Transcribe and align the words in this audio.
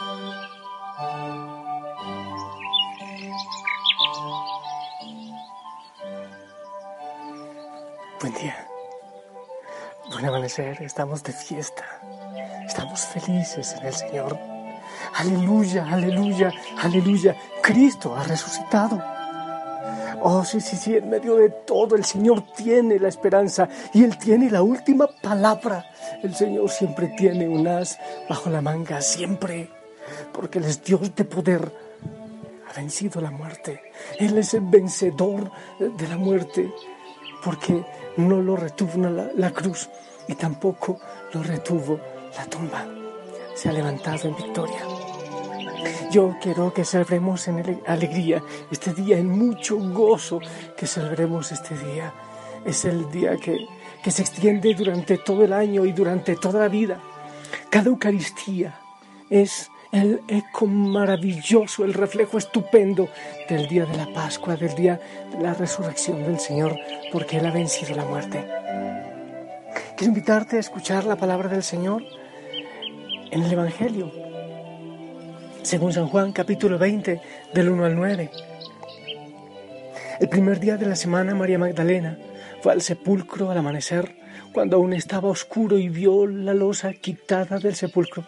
Buen 0.00 0.16
día. 8.32 8.56
Buen 10.10 10.24
amanecer. 10.24 10.82
Estamos 10.82 11.22
de 11.22 11.34
fiesta. 11.34 11.84
Estamos 12.66 13.00
felices 13.00 13.76
en 13.78 13.86
el 13.86 13.92
Señor. 13.92 14.38
Aleluya, 15.16 15.86
aleluya, 15.90 16.50
aleluya. 16.78 17.36
Cristo 17.62 18.16
ha 18.16 18.24
resucitado. 18.24 19.02
Oh, 20.22 20.46
sí, 20.46 20.62
sí, 20.62 20.76
sí, 20.76 20.96
en 20.96 21.10
medio 21.10 21.36
de 21.36 21.50
todo 21.50 21.94
el 21.94 22.06
Señor 22.06 22.46
tiene 22.54 22.98
la 22.98 23.08
esperanza 23.08 23.68
y 23.92 24.04
Él 24.04 24.16
tiene 24.16 24.50
la 24.50 24.62
última 24.62 25.10
palabra. 25.22 25.90
El 26.22 26.34
Señor 26.34 26.70
siempre 26.70 27.08
tiene 27.08 27.46
un 27.46 27.68
as 27.68 27.98
bajo 28.28 28.48
la 28.48 28.62
manga, 28.62 29.02
siempre, 29.02 29.68
porque 30.32 30.58
Él 30.58 30.64
es 30.64 30.82
Dios 30.82 31.14
de 31.14 31.24
poder. 31.24 31.72
Ha 32.68 32.72
vencido 32.74 33.20
la 33.20 33.30
muerte. 33.30 33.80
Él 34.18 34.38
es 34.38 34.54
el 34.54 34.62
vencedor 34.62 35.50
de 35.78 36.08
la 36.08 36.16
muerte, 36.16 36.72
porque 37.44 37.84
no 38.16 38.40
lo 38.40 38.56
retuvo 38.56 39.08
la, 39.08 39.30
la 39.34 39.50
cruz 39.50 39.88
y 40.28 40.34
tampoco 40.34 40.98
lo 41.32 41.42
retuvo 41.42 41.98
la 42.36 42.44
tumba. 42.46 42.86
Se 43.54 43.68
ha 43.68 43.72
levantado 43.72 44.28
en 44.28 44.36
victoria. 44.36 44.80
Yo 46.10 46.36
quiero 46.40 46.72
que 46.72 46.84
celebremos 46.84 47.46
en 47.48 47.82
alegría 47.86 48.42
este 48.70 48.92
día, 48.92 49.18
en 49.18 49.28
mucho 49.28 49.76
gozo 49.76 50.40
que 50.76 50.86
celebremos 50.86 51.52
este 51.52 51.76
día. 51.76 52.12
Es 52.64 52.84
el 52.84 53.10
día 53.10 53.36
que, 53.36 53.58
que 54.02 54.10
se 54.10 54.22
extiende 54.22 54.74
durante 54.74 55.18
todo 55.18 55.44
el 55.44 55.52
año 55.52 55.84
y 55.84 55.92
durante 55.92 56.36
toda 56.36 56.60
la 56.60 56.68
vida. 56.68 57.00
Cada 57.70 57.88
Eucaristía 57.88 58.78
es 59.30 59.70
el 59.92 60.20
eco 60.28 60.66
maravilloso, 60.66 61.84
el 61.84 61.94
reflejo 61.94 62.38
estupendo 62.38 63.08
del 63.48 63.66
día 63.66 63.86
de 63.86 63.96
la 63.96 64.12
Pascua, 64.12 64.56
del 64.56 64.74
día 64.74 65.00
de 65.32 65.42
la 65.42 65.54
resurrección 65.54 66.22
del 66.22 66.38
Señor, 66.38 66.76
porque 67.12 67.38
Él 67.38 67.46
ha 67.46 67.50
vencido 67.50 67.96
la 67.96 68.04
muerte. 68.04 68.46
Quiero 69.96 70.12
invitarte 70.12 70.56
a 70.56 70.60
escuchar 70.60 71.04
la 71.04 71.16
palabra 71.16 71.48
del 71.48 71.62
Señor 71.62 72.02
en 73.30 73.42
el 73.42 73.52
Evangelio, 73.52 74.12
según 75.62 75.92
San 75.92 76.06
Juan 76.06 76.32
capítulo 76.32 76.78
20 76.78 77.20
del 77.52 77.68
1 77.68 77.84
al 77.84 77.96
9. 77.96 78.30
El 80.20 80.28
primer 80.28 80.60
día 80.60 80.76
de 80.76 80.86
la 80.86 80.96
semana 80.96 81.34
María 81.34 81.58
Magdalena 81.58 82.18
fue 82.62 82.72
al 82.72 82.82
sepulcro 82.82 83.50
al 83.50 83.58
amanecer, 83.58 84.16
cuando 84.52 84.76
aún 84.76 84.92
estaba 84.92 85.28
oscuro 85.28 85.78
y 85.78 85.88
vio 85.88 86.26
la 86.26 86.54
losa 86.54 86.92
quitada 86.92 87.58
del 87.58 87.74
sepulcro. 87.74 88.24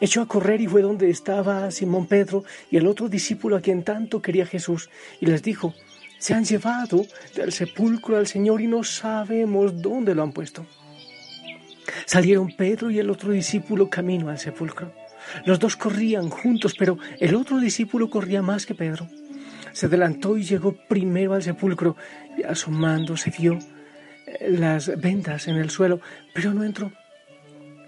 Echó 0.00 0.22
a 0.22 0.28
correr 0.28 0.60
y 0.60 0.66
fue 0.66 0.82
donde 0.82 1.10
estaba 1.10 1.70
Simón 1.70 2.06
Pedro 2.06 2.44
y 2.70 2.76
el 2.76 2.86
otro 2.86 3.08
discípulo 3.08 3.56
a 3.56 3.60
quien 3.60 3.82
tanto 3.82 4.22
quería 4.22 4.46
Jesús, 4.46 4.90
y 5.20 5.26
les 5.26 5.42
dijo, 5.42 5.74
se 6.18 6.34
han 6.34 6.44
llevado 6.44 7.06
del 7.34 7.52
sepulcro 7.52 8.16
al 8.16 8.26
Señor 8.26 8.60
y 8.60 8.66
no 8.66 8.84
sabemos 8.84 9.80
dónde 9.80 10.14
lo 10.14 10.22
han 10.22 10.32
puesto. 10.32 10.66
Salieron 12.04 12.54
Pedro 12.56 12.90
y 12.90 12.98
el 12.98 13.10
otro 13.10 13.32
discípulo 13.32 13.88
camino 13.88 14.28
al 14.28 14.38
sepulcro. 14.38 14.92
Los 15.44 15.58
dos 15.58 15.76
corrían 15.76 16.28
juntos, 16.28 16.74
pero 16.78 16.98
el 17.18 17.34
otro 17.34 17.58
discípulo 17.58 18.10
corría 18.10 18.42
más 18.42 18.66
que 18.66 18.74
Pedro. 18.74 19.08
Se 19.72 19.86
adelantó 19.86 20.36
y 20.36 20.42
llegó 20.42 20.76
primero 20.88 21.34
al 21.34 21.42
sepulcro 21.42 21.96
y 22.36 22.42
asomándose 22.42 23.32
vio 23.36 23.58
las 24.40 25.00
vendas 25.00 25.48
en 25.48 25.56
el 25.56 25.70
suelo, 25.70 26.00
pero 26.34 26.52
no 26.52 26.64
entró. 26.64 26.92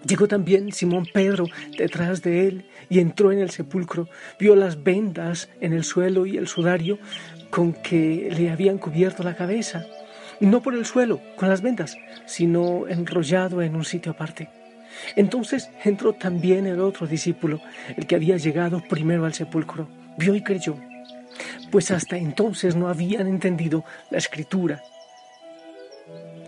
Llegó 0.06 0.26
también 0.26 0.72
Simón 0.72 1.06
Pedro 1.12 1.46
detrás 1.78 2.22
de 2.22 2.48
él 2.48 2.64
y 2.88 2.98
entró 2.98 3.30
en 3.30 3.38
el 3.38 3.50
sepulcro, 3.50 4.08
vio 4.38 4.56
las 4.56 4.82
vendas 4.82 5.48
en 5.60 5.72
el 5.72 5.84
suelo 5.84 6.26
y 6.26 6.36
el 6.36 6.48
sudario 6.48 6.98
con 7.50 7.72
que 7.72 8.28
le 8.36 8.50
habían 8.50 8.78
cubierto 8.78 9.22
la 9.22 9.36
cabeza, 9.36 9.86
no 10.40 10.60
por 10.60 10.74
el 10.74 10.84
suelo, 10.84 11.20
con 11.36 11.48
las 11.48 11.62
vendas, 11.62 11.96
sino 12.26 12.88
enrollado 12.88 13.62
en 13.62 13.76
un 13.76 13.84
sitio 13.84 14.12
aparte. 14.12 14.48
Entonces 15.16 15.70
entró 15.84 16.14
también 16.14 16.66
el 16.66 16.80
otro 16.80 17.06
discípulo, 17.06 17.60
el 17.96 18.06
que 18.06 18.16
había 18.16 18.36
llegado 18.36 18.82
primero 18.88 19.24
al 19.24 19.34
sepulcro, 19.34 19.88
vio 20.18 20.34
y 20.34 20.42
creyó, 20.42 20.76
pues 21.70 21.90
hasta 21.90 22.16
entonces 22.16 22.74
no 22.74 22.88
habían 22.88 23.28
entendido 23.28 23.84
la 24.10 24.18
escritura, 24.18 24.82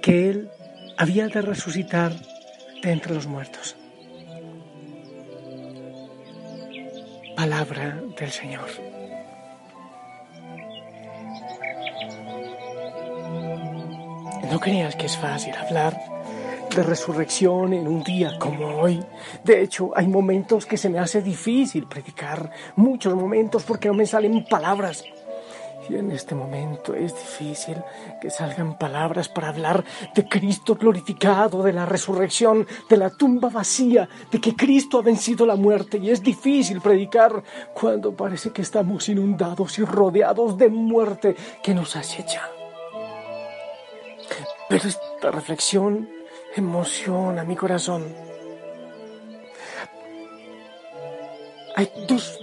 que 0.02 0.28
él 0.28 0.48
había 0.98 1.28
de 1.28 1.40
resucitar 1.40 2.12
entre 2.92 3.14
los 3.14 3.26
muertos. 3.26 3.76
Palabra 7.36 8.00
del 8.18 8.30
Señor. 8.30 8.68
No 14.50 14.60
creas 14.60 14.94
que 14.96 15.06
es 15.06 15.16
fácil 15.16 15.54
hablar 15.54 15.98
de 16.74 16.82
resurrección 16.82 17.72
en 17.72 17.86
un 17.86 18.02
día 18.02 18.38
como 18.38 18.66
hoy. 18.80 19.02
De 19.44 19.62
hecho, 19.62 19.92
hay 19.94 20.06
momentos 20.06 20.66
que 20.66 20.76
se 20.76 20.88
me 20.88 20.98
hace 20.98 21.22
difícil 21.22 21.86
predicar, 21.86 22.50
muchos 22.76 23.14
momentos 23.14 23.62
porque 23.62 23.88
no 23.88 23.94
me 23.94 24.06
salen 24.06 24.44
palabras. 24.44 25.04
Y 25.88 25.96
en 25.96 26.10
este 26.10 26.34
momento 26.34 26.94
es 26.94 27.14
difícil 27.14 27.76
que 28.20 28.30
salgan 28.30 28.78
palabras 28.78 29.28
para 29.28 29.48
hablar 29.48 29.84
de 30.14 30.26
Cristo 30.26 30.76
glorificado, 30.76 31.62
de 31.62 31.72
la 31.72 31.84
resurrección, 31.84 32.66
de 32.88 32.96
la 32.96 33.10
tumba 33.10 33.50
vacía, 33.50 34.08
de 34.30 34.40
que 34.40 34.56
Cristo 34.56 34.98
ha 34.98 35.02
vencido 35.02 35.44
la 35.44 35.56
muerte. 35.56 35.98
Y 35.98 36.10
es 36.10 36.22
difícil 36.22 36.80
predicar 36.80 37.42
cuando 37.74 38.14
parece 38.14 38.50
que 38.50 38.62
estamos 38.62 39.08
inundados 39.08 39.78
y 39.78 39.84
rodeados 39.84 40.56
de 40.56 40.68
muerte 40.68 41.36
que 41.62 41.74
nos 41.74 41.96
acecha. 41.96 42.48
Pero 44.68 44.88
esta 44.88 45.30
reflexión 45.30 46.08
emociona 46.56 47.44
mi 47.44 47.56
corazón. 47.56 48.04
Hay 51.76 51.90
dos 52.08 52.40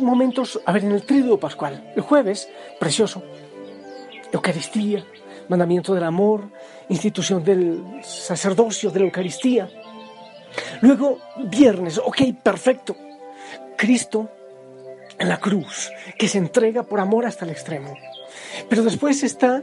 momentos, 0.00 0.60
a 0.64 0.72
ver, 0.72 0.84
en 0.84 0.92
el 0.92 1.02
tríodo 1.02 1.38
pascual. 1.38 1.92
El 1.94 2.02
jueves, 2.02 2.48
precioso. 2.78 3.22
Eucaristía, 4.32 5.04
mandamiento 5.48 5.94
del 5.94 6.04
amor, 6.04 6.48
institución 6.88 7.44
del 7.44 7.82
sacerdocio 8.02 8.90
de 8.90 9.00
la 9.00 9.06
Eucaristía. 9.06 9.68
Luego, 10.80 11.18
viernes, 11.44 11.98
ok, 11.98 12.22
perfecto. 12.42 12.96
Cristo 13.76 14.28
en 15.18 15.28
la 15.28 15.38
cruz, 15.38 15.90
que 16.18 16.28
se 16.28 16.38
entrega 16.38 16.82
por 16.82 17.00
amor 17.00 17.26
hasta 17.26 17.44
el 17.44 17.50
extremo. 17.50 17.96
Pero 18.68 18.82
después 18.82 19.22
está 19.22 19.62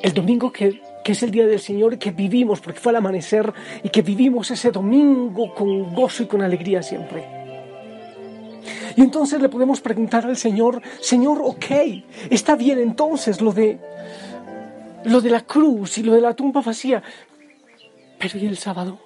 el 0.00 0.14
domingo 0.14 0.52
que, 0.52 0.80
que, 1.04 1.12
es 1.12 1.22
el 1.22 1.30
día 1.30 1.46
del 1.46 1.60
Señor 1.60 1.98
que 1.98 2.10
vivimos, 2.10 2.60
porque 2.60 2.80
fue 2.80 2.90
al 2.90 2.96
amanecer 2.96 3.52
y 3.82 3.88
que 3.90 4.02
vivimos 4.02 4.50
ese 4.50 4.70
domingo 4.70 5.54
con 5.54 5.94
gozo 5.94 6.22
y 6.22 6.26
con 6.26 6.42
alegría 6.42 6.82
siempre. 6.82 7.41
Y 8.96 9.02
entonces 9.02 9.40
le 9.40 9.48
podemos 9.48 9.80
preguntar 9.80 10.26
al 10.26 10.36
Señor, 10.36 10.82
Señor, 11.00 11.40
ok, 11.42 11.66
está 12.30 12.56
bien 12.56 12.78
entonces 12.78 13.40
lo 13.40 13.52
de 13.52 13.78
lo 15.04 15.20
de 15.20 15.30
la 15.30 15.40
cruz 15.40 15.98
y 15.98 16.02
lo 16.02 16.14
de 16.14 16.20
la 16.20 16.34
tumba 16.34 16.60
vacía, 16.60 17.02
pero 18.18 18.38
¿y 18.38 18.46
el 18.46 18.56
sábado? 18.56 19.00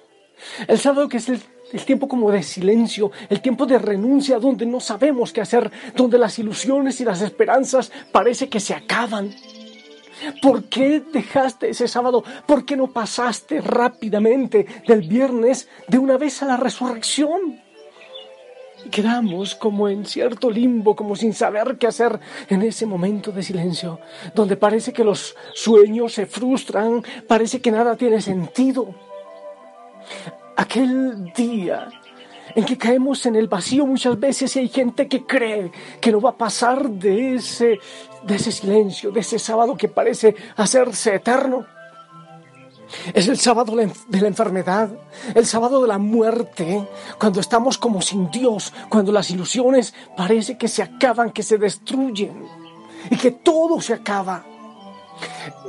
El 0.67 0.77
sábado 0.77 1.09
que 1.09 1.17
es 1.17 1.27
el, 1.29 1.41
el 1.73 1.85
tiempo 1.85 2.07
como 2.07 2.31
de 2.31 2.43
silencio, 2.43 3.11
el 3.29 3.41
tiempo 3.41 3.65
de 3.65 3.79
renuncia 3.79 4.37
donde 4.37 4.65
no 4.65 4.79
sabemos 4.79 5.33
qué 5.33 5.41
hacer, 5.41 5.71
donde 5.95 6.19
las 6.19 6.37
ilusiones 6.37 7.01
y 7.01 7.05
las 7.05 7.21
esperanzas 7.21 7.91
parece 8.11 8.47
que 8.47 8.59
se 8.59 8.75
acaban. 8.75 9.33
¿Por 10.41 10.65
qué 10.65 10.99
dejaste 10.99 11.69
ese 11.69 11.87
sábado? 11.87 12.23
¿Por 12.45 12.65
qué 12.65 12.75
no 12.75 12.87
pasaste 12.87 13.61
rápidamente 13.61 14.65
del 14.87 15.01
viernes 15.01 15.67
de 15.87 15.97
una 15.97 16.17
vez 16.17 16.41
a 16.41 16.47
la 16.47 16.57
resurrección? 16.57 17.61
Quedamos 18.89 19.55
como 19.55 19.87
en 19.89 20.05
cierto 20.05 20.49
limbo, 20.49 20.95
como 20.95 21.15
sin 21.15 21.33
saber 21.33 21.77
qué 21.77 21.87
hacer 21.87 22.19
en 22.49 22.61
ese 22.61 22.85
momento 22.85 23.31
de 23.31 23.43
silencio, 23.43 23.99
donde 24.33 24.57
parece 24.57 24.93
que 24.93 25.03
los 25.03 25.35
sueños 25.53 26.13
se 26.13 26.25
frustran, 26.25 27.03
parece 27.27 27.61
que 27.61 27.71
nada 27.71 27.95
tiene 27.95 28.21
sentido. 28.21 28.93
¿A 30.55 30.61
aquel 30.63 31.31
día 31.33 31.89
en 32.55 32.65
que 32.65 32.77
caemos 32.77 33.25
en 33.27 33.35
el 33.35 33.47
vacío 33.47 33.85
muchas 33.85 34.19
veces 34.19 34.55
y 34.55 34.59
hay 34.59 34.69
gente 34.69 35.07
que 35.07 35.25
cree 35.25 35.71
que 36.01 36.11
no 36.11 36.19
va 36.19 36.31
a 36.31 36.37
pasar 36.37 36.89
de 36.89 37.35
ese, 37.35 37.79
de 38.23 38.35
ese 38.35 38.51
silencio, 38.51 39.11
de 39.11 39.19
ese 39.19 39.37
sábado 39.37 39.77
que 39.77 39.87
parece 39.87 40.35
hacerse 40.55 41.13
eterno. 41.13 41.67
Es 43.13 43.27
el 43.27 43.37
sábado 43.37 43.75
de 43.75 44.21
la 44.21 44.27
enfermedad, 44.27 44.89
el 45.35 45.45
sábado 45.45 45.81
de 45.81 45.87
la 45.87 45.97
muerte, 45.97 46.87
cuando 47.19 47.39
estamos 47.39 47.77
como 47.77 48.01
sin 48.01 48.31
Dios, 48.31 48.73
cuando 48.89 49.11
las 49.11 49.29
ilusiones 49.29 49.93
parece 50.15 50.57
que 50.57 50.67
se 50.67 50.83
acaban, 50.83 51.31
que 51.31 51.43
se 51.43 51.57
destruyen 51.57 52.45
y 53.09 53.17
que 53.17 53.31
todo 53.31 53.81
se 53.81 53.93
acaba. 53.93 54.45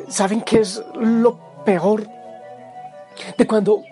¿Saben 0.09 0.43
qué 0.43 0.61
es 0.61 0.83
lo 0.95 1.39
peor? 1.65 2.09
De 3.37 3.47
cuando 3.47 3.83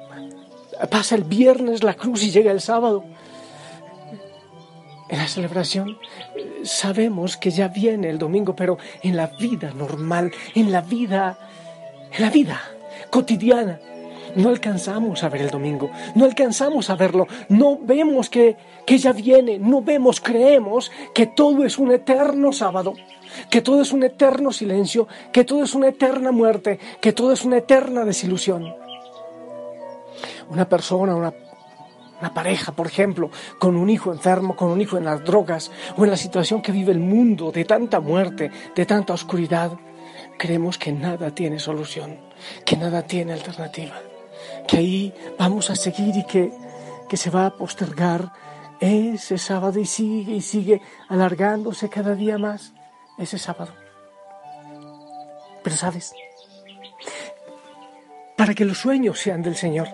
pasa 0.90 1.16
el 1.16 1.24
viernes 1.24 1.82
la 1.82 1.94
cruz 1.94 2.22
y 2.22 2.30
llega 2.30 2.52
el 2.52 2.60
sábado. 2.60 3.04
En 5.08 5.18
la 5.18 5.28
celebración 5.28 5.98
sabemos 6.62 7.36
que 7.36 7.50
ya 7.50 7.68
viene 7.68 8.08
el 8.10 8.18
domingo, 8.18 8.54
pero 8.54 8.78
en 9.02 9.16
la 9.16 9.28
vida 9.28 9.72
normal, 9.72 10.32
en 10.54 10.72
la 10.72 10.80
vida, 10.80 11.38
en 12.12 12.22
la 12.22 12.30
vida 12.30 12.60
cotidiana, 13.10 13.80
no 14.36 14.50
alcanzamos 14.50 15.24
a 15.24 15.28
ver 15.28 15.42
el 15.42 15.50
domingo, 15.50 15.90
no 16.14 16.24
alcanzamos 16.24 16.90
a 16.90 16.96
verlo, 16.96 17.26
no 17.48 17.78
vemos 17.80 18.28
que, 18.28 18.56
que 18.84 18.98
ya 18.98 19.12
viene, 19.12 19.58
no 19.58 19.82
vemos, 19.82 20.20
creemos 20.20 20.92
que 21.14 21.26
todo 21.26 21.64
es 21.64 21.78
un 21.78 21.90
eterno 21.90 22.52
sábado, 22.52 22.94
que 23.50 23.62
todo 23.62 23.80
es 23.80 23.92
un 23.92 24.02
eterno 24.02 24.52
silencio, 24.52 25.08
que 25.32 25.44
todo 25.44 25.64
es 25.64 25.74
una 25.74 25.88
eterna 25.88 26.32
muerte, 26.32 26.78
que 27.00 27.12
todo 27.12 27.32
es 27.32 27.44
una 27.44 27.58
eterna 27.58 28.04
desilusión. 28.04 28.74
Una 30.48 30.68
persona, 30.68 31.16
una, 31.16 31.32
pareja, 32.34 32.72
por 32.72 32.86
ejemplo, 32.86 33.30
con 33.58 33.76
un 33.76 33.90
hijo 33.90 34.12
enfermo, 34.12 34.56
con 34.56 34.70
un 34.70 34.80
hijo 34.80 34.96
en 34.96 35.04
las 35.04 35.24
drogas 35.24 35.70
o 35.96 36.04
en 36.04 36.10
la 36.10 36.16
situación 36.16 36.62
que 36.62 36.72
vive 36.72 36.92
el 36.92 37.00
mundo 37.00 37.52
de 37.52 37.64
tanta 37.64 38.00
muerte, 38.00 38.50
de 38.74 38.86
tanta 38.86 39.12
oscuridad, 39.12 39.72
creemos 40.38 40.78
que 40.78 40.92
nada 40.92 41.34
tiene 41.34 41.58
solución, 41.58 42.18
que 42.64 42.76
nada 42.76 43.02
tiene 43.02 43.32
alternativa, 43.32 44.00
que 44.66 44.76
ahí 44.78 45.14
vamos 45.38 45.70
a 45.70 45.76
seguir 45.76 46.16
y 46.16 46.24
que, 46.24 46.52
que 47.08 47.16
se 47.16 47.30
va 47.30 47.46
a 47.46 47.56
postergar 47.56 48.32
ese 48.80 49.38
sábado 49.38 49.80
y 49.80 49.86
sigue 49.86 50.34
y 50.34 50.40
sigue 50.40 50.82
alargándose 51.08 51.88
cada 51.88 52.14
día 52.14 52.38
más 52.38 52.72
ese 53.18 53.38
sábado. 53.38 53.72
Pero 55.62 55.76
sabes, 55.76 56.12
para 58.36 58.54
que 58.54 58.64
los 58.64 58.78
sueños 58.78 59.18
sean 59.18 59.42
del 59.42 59.56
Señor, 59.56 59.88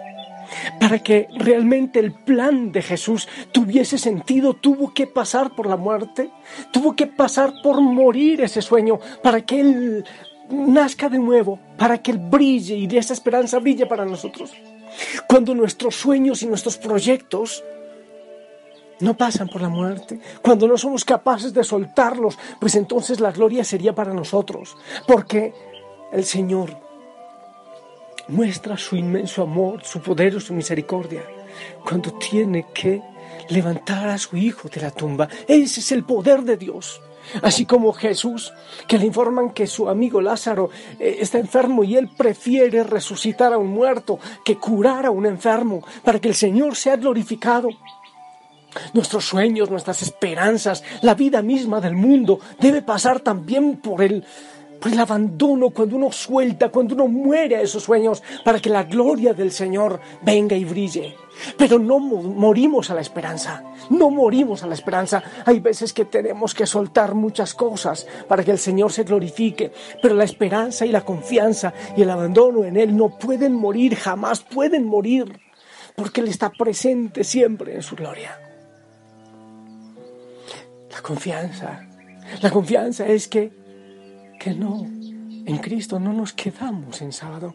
para 0.80 0.98
que 0.98 1.28
realmente 1.38 1.98
el 1.98 2.12
plan 2.12 2.72
de 2.72 2.82
Jesús 2.82 3.28
tuviese 3.52 3.98
sentido, 3.98 4.54
tuvo 4.54 4.92
que 4.92 5.06
pasar 5.06 5.54
por 5.54 5.66
la 5.66 5.76
muerte, 5.76 6.30
tuvo 6.72 6.94
que 6.94 7.06
pasar 7.06 7.52
por 7.62 7.80
morir 7.80 8.40
ese 8.42 8.60
sueño, 8.60 8.98
para 9.22 9.42
que 9.42 9.60
Él 9.60 10.04
nazca 10.52 11.08
de 11.08 11.18
nuevo, 11.18 11.58
para 11.76 11.98
que 11.98 12.12
Él 12.12 12.18
brille 12.18 12.76
y 12.76 12.86
de 12.86 12.98
esa 12.98 13.14
esperanza 13.14 13.58
brille 13.58 13.86
para 13.86 14.04
nosotros. 14.04 14.52
Cuando 15.26 15.54
nuestros 15.54 15.96
sueños 15.96 16.42
y 16.42 16.46
nuestros 16.46 16.76
proyectos 16.76 17.64
no 19.00 19.16
pasan 19.16 19.48
por 19.48 19.62
la 19.62 19.68
muerte, 19.68 20.20
cuando 20.42 20.68
no 20.68 20.76
somos 20.76 21.04
capaces 21.04 21.52
de 21.52 21.64
soltarlos, 21.64 22.38
pues 22.60 22.74
entonces 22.76 23.18
la 23.18 23.32
gloria 23.32 23.64
sería 23.64 23.94
para 23.94 24.14
nosotros, 24.14 24.76
porque 25.06 25.52
el 26.12 26.24
Señor 26.24 26.76
muestra 28.28 28.76
su 28.76 28.96
inmenso 28.96 29.42
amor, 29.42 29.82
su 29.82 30.00
poder, 30.00 30.40
su 30.40 30.54
misericordia, 30.54 31.22
cuando 31.84 32.12
tiene 32.12 32.66
que 32.72 33.02
levantar 33.48 34.08
a 34.08 34.18
su 34.18 34.36
hijo 34.36 34.68
de 34.68 34.80
la 34.80 34.90
tumba. 34.90 35.28
Ese 35.48 35.80
es 35.80 35.92
el 35.92 36.04
poder 36.04 36.42
de 36.42 36.56
Dios. 36.56 37.00
Así 37.42 37.66
como 37.66 37.92
Jesús, 37.92 38.52
que 38.86 38.98
le 38.98 39.06
informan 39.06 39.50
que 39.50 39.66
su 39.66 39.88
amigo 39.88 40.20
Lázaro 40.20 40.70
eh, 40.98 41.18
está 41.20 41.38
enfermo 41.38 41.84
y 41.84 41.96
él 41.96 42.08
prefiere 42.08 42.84
resucitar 42.84 43.52
a 43.52 43.58
un 43.58 43.68
muerto 43.68 44.18
que 44.44 44.56
curar 44.56 45.06
a 45.06 45.10
un 45.10 45.26
enfermo 45.26 45.82
para 46.04 46.18
que 46.20 46.28
el 46.28 46.34
Señor 46.34 46.76
sea 46.76 46.96
glorificado. 46.96 47.68
Nuestros 48.94 49.26
sueños, 49.26 49.70
nuestras 49.70 50.02
esperanzas, 50.02 50.82
la 51.02 51.14
vida 51.14 51.42
misma 51.42 51.80
del 51.80 51.94
mundo 51.94 52.40
debe 52.58 52.80
pasar 52.80 53.20
también 53.20 53.76
por 53.76 54.02
el 54.02 54.24
por 54.82 54.92
el 54.92 54.98
abandono, 54.98 55.70
cuando 55.70 55.94
uno 55.94 56.10
suelta, 56.10 56.70
cuando 56.70 56.96
uno 56.96 57.06
muere 57.06 57.54
a 57.54 57.60
esos 57.60 57.84
sueños, 57.84 58.20
para 58.44 58.58
que 58.58 58.68
la 58.68 58.82
gloria 58.82 59.32
del 59.32 59.52
Señor 59.52 60.00
venga 60.22 60.56
y 60.56 60.64
brille. 60.64 61.14
Pero 61.56 61.78
no 61.78 62.00
morimos 62.00 62.90
a 62.90 62.94
la 62.94 63.00
esperanza, 63.00 63.62
no 63.90 64.10
morimos 64.10 64.64
a 64.64 64.66
la 64.66 64.74
esperanza. 64.74 65.22
Hay 65.46 65.60
veces 65.60 65.92
que 65.92 66.06
tenemos 66.06 66.52
que 66.52 66.66
soltar 66.66 67.14
muchas 67.14 67.54
cosas 67.54 68.08
para 68.26 68.42
que 68.42 68.50
el 68.50 68.58
Señor 68.58 68.90
se 68.90 69.04
glorifique, 69.04 69.70
pero 70.02 70.16
la 70.16 70.24
esperanza 70.24 70.84
y 70.84 70.90
la 70.90 71.02
confianza 71.02 71.72
y 71.96 72.02
el 72.02 72.10
abandono 72.10 72.64
en 72.64 72.76
Él 72.76 72.96
no 72.96 73.16
pueden 73.20 73.54
morir, 73.54 73.94
jamás 73.94 74.40
pueden 74.40 74.84
morir, 74.84 75.40
porque 75.94 76.22
Él 76.22 76.26
está 76.26 76.50
presente 76.50 77.22
siempre 77.22 77.76
en 77.76 77.82
su 77.82 77.94
gloria. 77.94 78.36
La 80.90 81.00
confianza, 81.02 81.86
la 82.40 82.50
confianza 82.50 83.06
es 83.06 83.28
que 83.28 83.61
que 84.42 84.54
no, 84.54 84.84
en 84.84 85.58
Cristo 85.58 86.00
no 86.00 86.12
nos 86.12 86.32
quedamos 86.32 87.00
en 87.00 87.12
sábado. 87.12 87.54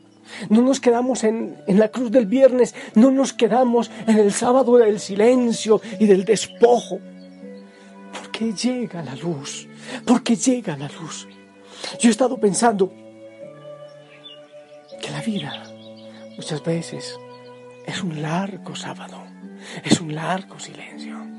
No 0.49 0.61
nos 0.61 0.79
quedamos 0.79 1.23
en, 1.23 1.57
en, 1.67 1.79
la 1.79 1.89
cruz 1.89 2.11
del 2.11 2.25
viernes, 2.25 2.75
no 2.95 3.11
nos 3.11 3.33
quedamos 3.33 3.91
en 4.07 4.17
el 4.17 4.31
sábado 4.31 4.77
del 4.77 4.99
silencio 4.99 5.81
y 5.99 6.05
del 6.05 6.23
despojo. 6.23 6.99
Porque 8.13 8.53
llega 8.53 9.01
la 9.03 9.15
luz, 9.15 9.67
porque 10.05 10.35
llega 10.35 10.77
la 10.77 10.87
luz. 10.87 11.27
Yo 11.99 12.09
he 12.09 12.11
estado 12.11 12.37
pensando 12.37 12.93
que 15.01 15.09
la 15.11 15.21
vida 15.21 15.63
muchas 16.35 16.63
veces 16.63 17.17
es 17.85 18.01
un 18.01 18.21
largo 18.21 18.75
sábado, 18.75 19.23
es 19.83 19.99
un 19.99 20.15
largo 20.15 20.59
silencio 20.59 21.36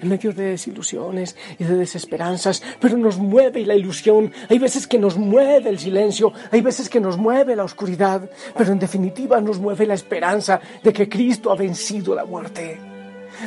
en 0.00 0.08
medio 0.08 0.32
de 0.32 0.50
desilusiones 0.50 1.36
y 1.58 1.64
de 1.64 1.76
desesperanzas, 1.76 2.62
pero 2.80 2.96
nos 2.96 3.18
mueve 3.18 3.64
la 3.66 3.74
ilusión, 3.74 4.32
hay 4.48 4.58
veces 4.58 4.86
que 4.86 4.98
nos 4.98 5.16
mueve 5.16 5.70
el 5.70 5.78
silencio, 5.78 6.32
hay 6.50 6.60
veces 6.60 6.88
que 6.88 7.00
nos 7.00 7.16
mueve 7.16 7.56
la 7.56 7.64
oscuridad, 7.64 8.28
pero 8.56 8.72
en 8.72 8.78
definitiva 8.78 9.40
nos 9.40 9.58
mueve 9.58 9.86
la 9.86 9.94
esperanza 9.94 10.60
de 10.82 10.92
que 10.92 11.08
Cristo 11.08 11.50
ha 11.50 11.56
vencido 11.56 12.14
la 12.14 12.24
muerte. 12.24 12.78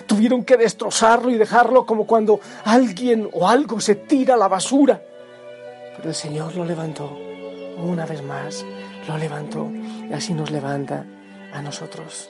Tuvieron 0.06 0.44
que 0.44 0.58
destrozarlo 0.58 1.29
y 1.29 1.36
dejarlo 1.36 1.86
como 1.86 2.06
cuando 2.06 2.39
alguien 2.65 3.29
o 3.32 3.48
algo 3.48 3.79
se 3.79 3.96
tira 3.96 4.34
a 4.34 4.38
la 4.38 4.48
basura. 4.48 5.01
Pero 5.96 6.10
el 6.10 6.15
Señor 6.15 6.56
lo 6.56 6.65
levantó 6.65 7.17
una 7.77 8.06
vez 8.06 8.24
más, 8.24 8.65
lo 9.08 9.17
levantó 9.17 9.70
y 10.10 10.13
así 10.13 10.34
nos 10.34 10.51
levanta 10.51 11.06
a 11.53 11.62
nosotros. 11.62 12.29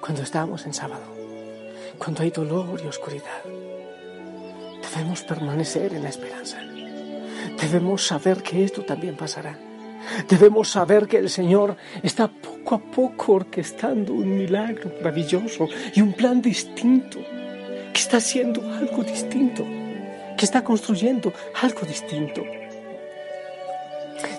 Cuando 0.00 0.22
estamos 0.22 0.64
en 0.64 0.72
sábado, 0.72 1.17
cuando 1.98 2.22
hay 2.22 2.30
dolor 2.30 2.80
y 2.82 2.86
oscuridad. 2.86 3.42
Debemos 4.94 5.22
permanecer 5.22 5.92
en 5.94 6.02
la 6.02 6.08
esperanza. 6.08 6.58
Debemos 7.60 8.06
saber 8.06 8.42
que 8.42 8.64
esto 8.64 8.82
también 8.84 9.16
pasará. 9.16 9.58
Debemos 10.28 10.70
saber 10.70 11.06
que 11.06 11.18
el 11.18 11.28
Señor 11.28 11.76
está 12.02 12.28
poco 12.28 12.74
a 12.76 12.78
poco 12.78 13.32
orquestando 13.34 14.14
un 14.14 14.36
milagro 14.36 14.92
maravilloso 14.98 15.68
y 15.94 16.00
un 16.00 16.12
plan 16.12 16.40
distinto, 16.40 17.18
que 17.92 18.00
está 18.00 18.18
haciendo 18.18 18.62
algo 18.72 19.02
distinto, 19.02 19.64
que 20.36 20.44
está 20.44 20.64
construyendo 20.64 21.32
algo 21.60 21.80
distinto. 21.82 22.42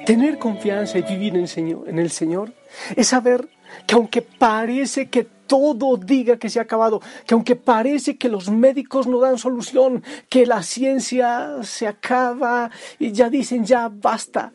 Tener 0.05 0.39
confianza 0.39 0.97
y 0.97 1.03
vivir 1.03 1.35
en 1.35 1.99
el 1.99 2.09
Señor, 2.09 2.53
es 2.95 3.07
saber 3.07 3.47
que 3.85 3.95
aunque 3.95 4.21
parece 4.21 5.09
que 5.09 5.27
todo 5.49 5.97
diga 5.97 6.37
que 6.37 6.49
se 6.49 6.59
ha 6.59 6.61
acabado, 6.61 7.01
que 7.25 7.33
aunque 7.33 7.55
parece 7.57 8.17
que 8.17 8.29
los 8.29 8.49
médicos 8.49 9.07
no 9.07 9.19
dan 9.19 9.37
solución, 9.37 10.03
que 10.29 10.45
la 10.45 10.61
ciencia 10.61 11.63
se 11.63 11.87
acaba 11.87 12.69
y 12.99 13.11
ya 13.11 13.29
dicen 13.29 13.65
ya 13.65 13.89
basta, 13.91 14.53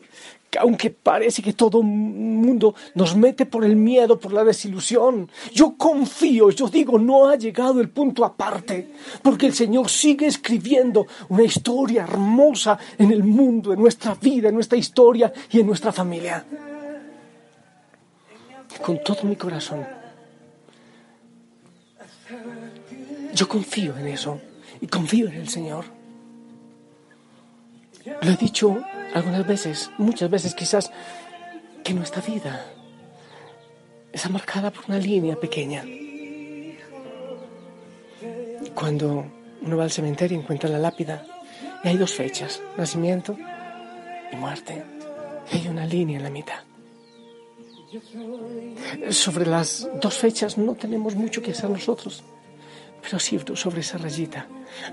que 0.49 0.57
aunque 0.57 0.89
parece 0.91 1.43
que 1.43 1.51
todo 1.51 1.83
mundo 1.83 2.75
nos 2.95 3.13
mete 3.15 3.45
por 3.45 3.65
el 3.65 3.75
miedo, 3.75 4.17
por 4.17 4.31
la 4.31 4.45
desilusión, 4.45 5.29
yo 5.51 5.75
confío, 5.77 6.49
yo 6.49 6.69
digo, 6.69 6.97
no 6.97 7.27
ha 7.27 7.35
llegado 7.35 7.81
el 7.81 7.89
punto 7.89 8.23
aparte, 8.23 8.93
porque 9.21 9.47
el 9.47 9.53
Señor 9.53 9.89
sigue 9.89 10.27
escribiendo 10.27 11.07
una 11.27 11.43
historia 11.43 12.03
hermosa 12.03 12.79
en 12.97 13.11
el 13.11 13.23
mundo, 13.25 13.73
en 13.73 13.79
nuestra 13.81 14.15
vida, 14.15 14.47
en 14.47 14.55
nuestra 14.55 14.77
historia 14.77 15.33
y 15.51 15.59
en 15.59 15.67
nuestra 15.67 15.91
familia. 15.91 16.45
Con 18.81 19.03
todo 19.03 19.23
mi 19.23 19.35
corazón 19.35 20.04
Yo 23.35 23.49
confío 23.49 23.97
en 23.97 24.07
eso 24.07 24.39
y 24.79 24.87
confío 24.87 25.27
en 25.27 25.35
el 25.35 25.49
Señor. 25.49 25.83
Lo 28.21 28.31
he 28.31 28.37
dicho 28.37 28.81
algunas 29.13 29.45
veces, 29.45 29.91
muchas 29.97 30.29
veces 30.29 30.55
quizás, 30.55 30.89
que 31.83 31.93
nuestra 31.93 32.21
vida 32.21 32.65
está 34.13 34.29
marcada 34.29 34.71
por 34.71 34.85
una 34.87 34.99
línea 34.99 35.35
pequeña. 35.35 35.83
Cuando 38.73 39.25
uno 39.61 39.77
va 39.77 39.83
al 39.83 39.91
cementerio 39.91 40.39
encuentra 40.39 40.69
la 40.69 40.79
lápida 40.79 41.25
y 41.83 41.89
hay 41.89 41.97
dos 41.97 42.13
fechas, 42.13 42.61
nacimiento 42.77 43.37
y 44.31 44.35
muerte. 44.37 44.81
Y 45.51 45.57
hay 45.57 45.67
una 45.67 45.85
línea 45.85 46.17
en 46.17 46.23
la 46.23 46.29
mitad. 46.29 46.59
Sobre 49.09 49.45
las 49.45 49.89
dos 50.01 50.13
fechas 50.17 50.57
no 50.57 50.75
tenemos 50.75 51.15
mucho 51.15 51.41
que 51.41 51.51
hacer 51.51 51.69
nosotros, 51.69 52.23
pero 53.05 53.19
sí 53.19 53.39
sobre 53.53 53.81
esa 53.81 53.99
rayita 53.99 54.47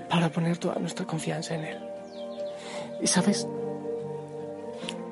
para 0.07 0.31
poner 0.31 0.57
toda 0.59 0.75
nuestra 0.75 1.05
confianza 1.05 1.55
en 1.55 1.65
Él. 1.65 1.77
Y 3.01 3.07
sabes, 3.07 3.47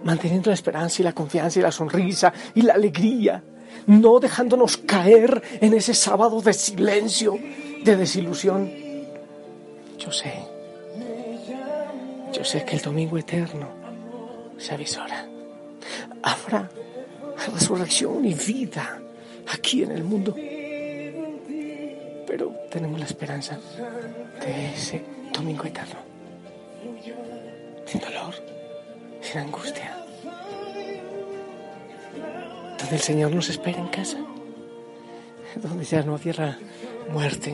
manteniendo 0.03 0.51
la 0.51 0.53
esperanza 0.53 1.01
y 1.01 1.05
la 1.05 1.13
confianza 1.13 1.58
y 1.58 1.63
la 1.63 1.72
sonrisa 1.72 2.31
y 2.53 2.62
la 2.62 2.74
alegría, 2.74 3.43
no 3.88 4.20
dejándonos 4.20 4.77
caer 4.77 5.41
en 5.60 5.74
ese 5.74 5.96
sábado 5.96 6.41
de 6.41 6.53
silencio, 6.53 7.39
de 7.84 7.96
desilusión. 7.98 8.72
Yo 9.98 10.12
sé, 10.12 10.34
yo 12.31 12.43
sé 12.43 12.63
que 12.65 12.75
el 12.75 12.81
domingo 12.81 13.17
eterno 13.17 13.67
se 14.60 14.75
avisora. 14.75 15.25
Habrá 16.22 16.70
resurrección 17.51 18.24
y 18.25 18.36
vida 18.36 19.01
aquí 19.51 19.81
en 19.81 19.91
el 19.91 20.03
mundo. 20.03 20.36
Tenemos 22.72 23.00
la 23.01 23.06
esperanza 23.06 23.60
de 24.40 24.74
ese 24.74 25.04
domingo 25.34 25.66
eterno. 25.66 26.00
Sin 27.86 28.00
dolor, 28.00 28.34
sin 29.20 29.42
angustia. 29.42 29.98
Donde 32.80 32.96
el 32.96 33.01
Señor 33.01 33.36
nos 33.36 33.50
espera 33.50 33.78
en 33.78 33.90
casa. 33.90 34.18
Donde 35.58 35.84
ya 35.84 36.01
no 36.04 36.16
habrá 36.16 36.58
muerte 37.12 37.51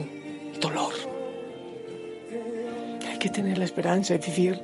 y 0.56 0.60
dolor. 0.60 0.94
Hay 3.10 3.18
que 3.18 3.30
tener 3.30 3.58
la 3.58 3.66
esperanza 3.66 4.14
de 4.14 4.20
vivir, 4.20 4.62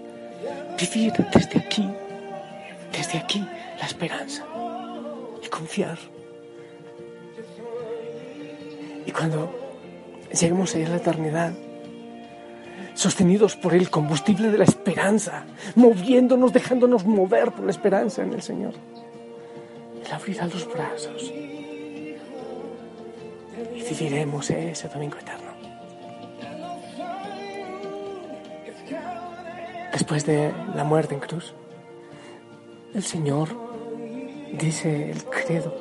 vivir 0.80 1.14
desde 1.34 1.60
aquí, 1.60 1.90
desde 2.92 3.18
aquí 3.18 3.44
la 3.80 3.88
esperanza 3.88 4.46
y 5.44 5.48
confiar. 5.48 5.98
Y 9.08 9.12
cuando 9.12 9.63
lleguemos 10.40 10.76
allá 10.76 10.88
a 10.88 10.90
la 10.90 10.98
eternidad, 10.98 11.54
sostenidos 12.94 13.56
por 13.56 13.74
el 13.74 13.90
combustible 13.90 14.50
de 14.50 14.58
la 14.58 14.64
esperanza, 14.64 15.46
moviéndonos, 15.76 16.54
dejándonos 16.54 17.06
mover 17.06 17.52
por 17.52 17.66
la 17.66 17.72
esperanza 17.72 18.24
en 18.24 18.34
el 18.34 18.42
Señor, 18.42 18.74
Él 20.06 20.12
abrirá 20.12 20.46
los 20.48 20.72
brazos 20.72 21.34
y 23.76 23.84
viviremos 23.90 24.50
ese 24.50 24.88
domingo 24.88 25.18
eterno. 25.18 25.54
Después 29.92 30.26
de 30.26 30.52
la 30.76 30.84
muerte 30.84 31.14
en 31.14 31.20
cruz, 31.20 31.54
el 32.94 33.04
Señor 33.04 33.50
dice 34.54 35.12
el 35.12 35.24
credo 35.26 35.76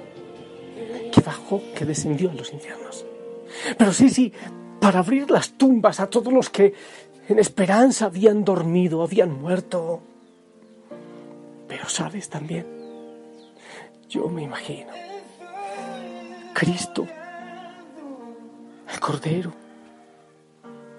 que 1.12 1.20
bajó, 1.20 1.62
que 1.74 1.84
descendió 1.84 2.30
a 2.30 2.34
los 2.34 2.52
infiernos. 2.52 3.06
Pero 3.76 3.92
sí, 3.92 4.08
sí, 4.08 4.32
para 4.80 5.00
abrir 5.00 5.30
las 5.30 5.52
tumbas 5.52 6.00
a 6.00 6.08
todos 6.08 6.32
los 6.32 6.50
que 6.50 6.74
en 7.28 7.38
esperanza 7.38 8.06
habían 8.06 8.44
dormido, 8.44 9.02
habían 9.02 9.40
muerto. 9.40 10.02
Pero 11.68 11.88
sabes 11.88 12.28
también, 12.28 12.66
yo 14.08 14.28
me 14.28 14.42
imagino, 14.42 14.90
Cristo, 16.52 17.06
el 18.92 19.00
Cordero, 19.00 19.52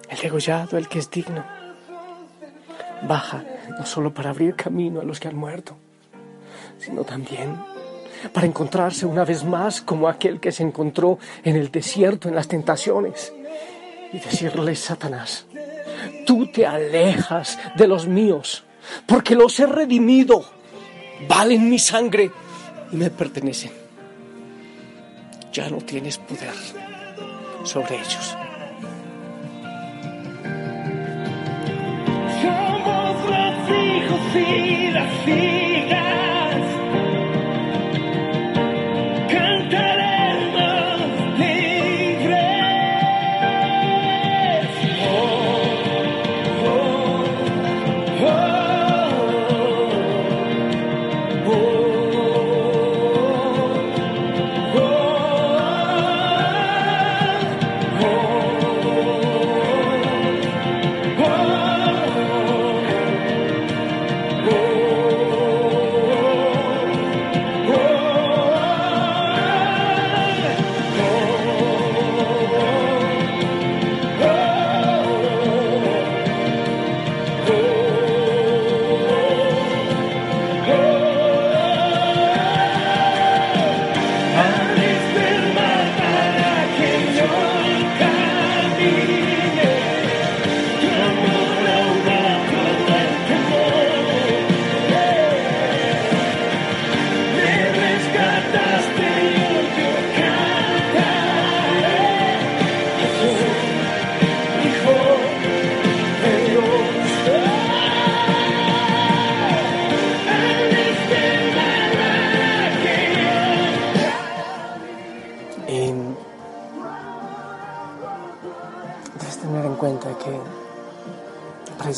el 0.10 0.17
degollado, 0.19 0.77
el 0.77 0.88
que 0.88 1.00
es 1.00 1.12
digno, 1.12 1.43
baja 3.07 3.43
no 3.77 3.86
solo 3.86 4.13
para 4.13 4.29
abrir 4.29 4.55
camino 4.55 5.01
a 5.01 5.03
los 5.03 5.19
que 5.19 5.27
han 5.27 5.36
muerto, 5.36 5.75
sino 6.79 7.03
también 7.03 7.57
para 8.32 8.48
encontrarse 8.48 9.06
una 9.06 9.25
vez 9.25 9.44
más 9.44 9.82
como 9.82 10.08
aquel 10.08 10.39
que 10.39 10.51
se 10.51 10.63
encontró 10.63 11.20
en 11.44 11.56
el 11.56 11.72
desierto, 11.72 12.30
en 12.30 12.36
las 12.36 12.48
tentaciones, 12.48 13.34
y 14.12 14.20
decirle, 14.20 14.75
Satanás, 14.75 15.46
tú 16.25 16.48
te 16.51 16.65
alejas 16.65 17.60
de 17.75 17.88
los 17.88 18.08
míos, 18.08 18.63
porque 19.06 19.36
los 19.36 19.60
he 19.60 19.65
redimido, 19.65 20.46
valen 21.27 21.70
mi 21.70 21.80
sangre 21.80 22.32
y 22.92 22.96
me 22.96 23.10
pertenecen. 23.10 23.72
Ya 25.51 25.70
no 25.70 25.77
tienes 25.77 26.18
poder 26.18 26.53
sobre 27.63 27.96
ellos. 27.96 28.36
Somos 32.42 33.30
los 33.30 33.70
hijos 33.70 34.36
y 34.36 34.92
las 34.92 35.27
hijas. 35.27 35.73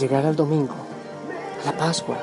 Llegar 0.05 0.27
al 0.27 0.35
domingo, 0.35 0.75
a 1.63 1.65
la 1.65 1.75
Pascua, 1.75 2.15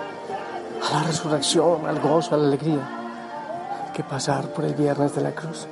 a 0.88 0.92
la 0.92 1.02
resurrección, 1.02 1.84
al 1.84 1.98
gozo, 1.98 2.32
a 2.32 2.38
la 2.38 2.46
alegría, 2.46 3.90
que 3.92 4.04
pasar 4.04 4.46
por 4.52 4.64
el 4.64 4.74
viernes 4.74 5.16
de 5.16 5.20
la 5.20 5.32
cruz 5.32 5.66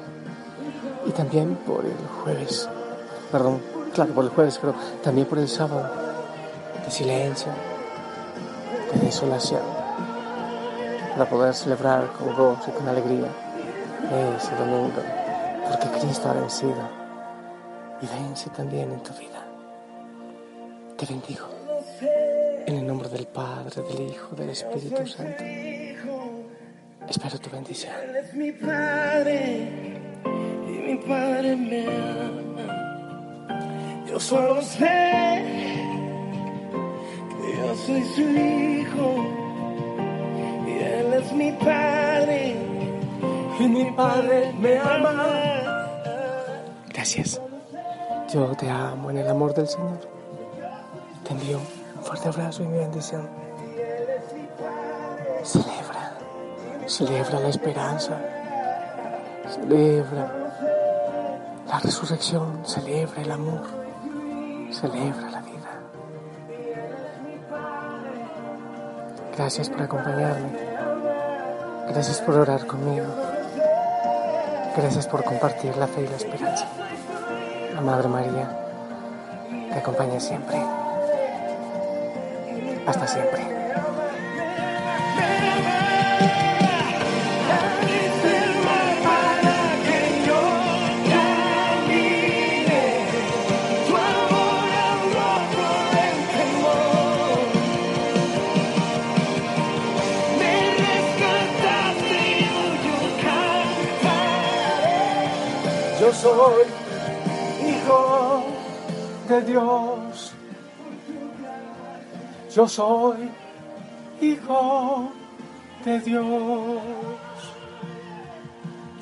y 1.06 1.12
también 1.12 1.54
por 1.54 1.84
el 1.84 1.96
jueves, 2.20 2.68
perdón, 3.30 3.62
claro, 3.94 4.12
por 4.12 4.24
el 4.24 4.30
jueves, 4.30 4.58
pero 4.60 4.74
también 5.04 5.28
por 5.28 5.38
el 5.38 5.46
sábado 5.46 5.88
de 6.84 6.90
silencio, 6.90 7.52
de 8.92 9.06
desolación, 9.06 9.62
para 11.12 11.30
poder 11.30 11.54
celebrar 11.54 12.12
con 12.14 12.34
gozo 12.34 12.70
y 12.70 12.72
con 12.72 12.88
alegría 12.88 13.28
ese 14.36 14.56
domingo, 14.56 15.00
porque 15.68 16.00
Cristo 16.00 16.28
ha 16.28 16.32
vencido 16.32 16.88
y 18.02 18.06
vence 18.06 18.50
también 18.50 18.90
en 18.90 19.00
tu 19.00 19.12
vida. 19.12 19.46
Te 20.96 21.06
bendigo 21.06 21.49
en 22.70 22.78
el 22.78 22.86
nombre 22.86 23.08
del 23.08 23.26
Padre, 23.26 23.82
del 23.82 24.10
Hijo, 24.10 24.36
del 24.36 24.50
Espíritu 24.50 25.06
Santo. 25.06 25.42
Espero 27.08 27.38
tu 27.40 27.50
bendición. 27.50 27.92
Él 28.08 28.16
es 28.16 28.34
mi 28.34 28.52
padre 28.52 29.68
y 30.68 30.70
mi 30.70 30.96
padre 30.98 31.56
me 31.56 31.86
ama. 31.86 32.66
Yo 34.06 34.20
solo 34.20 34.62
sé 34.62 35.44
que 37.28 37.56
yo 37.58 37.74
soy 37.74 38.02
su 38.14 38.22
hijo 38.22 39.26
y 40.68 40.70
él 40.70 41.14
es 41.14 41.32
mi 41.32 41.50
padre 41.52 42.54
y 43.58 43.68
mi 43.68 43.90
padre 43.90 44.52
me 44.60 44.78
ama. 44.78 45.26
Gracias. 46.94 47.40
Yo 48.32 48.54
te 48.54 48.70
amo 48.70 49.10
en 49.10 49.18
el 49.18 49.28
amor 49.28 49.54
del 49.54 49.66
Señor. 49.66 49.98
Te 51.24 51.32
envío 51.32 51.58
fuerte 52.10 52.28
abrazo 52.28 52.64
y 52.64 52.66
mi 52.66 52.78
bendición. 52.78 53.28
Celebra, 55.44 56.12
celebra 56.86 57.38
la 57.38 57.48
esperanza, 57.48 58.18
celebra 59.48 60.32
la 61.68 61.78
resurrección, 61.78 62.66
celebra 62.66 63.22
el 63.22 63.30
amor, 63.30 63.62
celebra 64.72 65.30
la 65.30 65.40
vida. 65.40 65.70
Gracias 69.36 69.70
por 69.70 69.82
acompañarme. 69.82 70.50
Gracias 71.90 72.20
por 72.22 72.34
orar 72.34 72.66
conmigo. 72.66 73.06
Gracias 74.76 75.06
por 75.06 75.22
compartir 75.22 75.76
la 75.76 75.86
fe 75.86 76.02
y 76.02 76.08
la 76.08 76.16
esperanza. 76.16 76.66
La 77.72 77.80
Madre 77.80 78.08
María 78.08 78.48
te 79.72 79.78
acompaña 79.78 80.18
siempre. 80.18 80.79
Hasta 82.90 83.06
siempre. 83.06 83.60
Soy 106.12 106.66
hijo 107.66 108.44
de 109.28 109.40
Dios. 109.42 110.29
Yo 112.54 112.66
soy 112.66 113.30
hijo 114.20 115.12
de 115.84 116.00
Dios. 116.00 116.82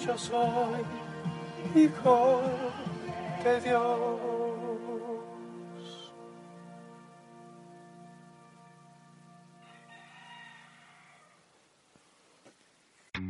Yo 0.05 0.19
soy 0.19 0.85
hijo 1.75 2.40
de 3.43 3.61
Dios. 3.62 4.38